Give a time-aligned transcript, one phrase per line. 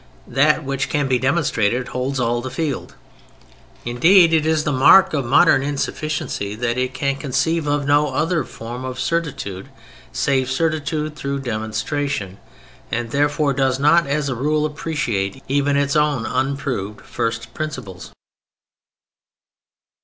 [0.27, 2.95] That which can be demonstrated holds all the field.
[3.85, 8.43] Indeed, it is the mark of modern insufficiency that it can conceive of no other
[8.43, 9.69] form of certitude
[10.11, 12.39] save certitude through demonstration,
[12.91, 18.11] and therefore does not, as a rule, appreciate even its own unproved first principles.